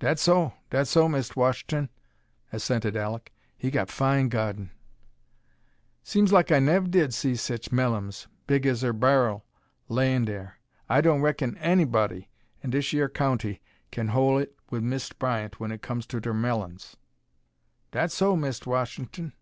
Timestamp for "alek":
2.96-3.28